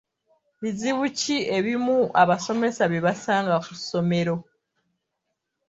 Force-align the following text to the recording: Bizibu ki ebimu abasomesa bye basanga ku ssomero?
Bizibu 0.61 1.03
ki 1.19 1.35
ebimu 1.57 1.99
abasomesa 2.21 2.83
bye 2.91 3.01
basanga 3.07 3.55
ku 3.65 3.71
ssomero? 3.79 4.35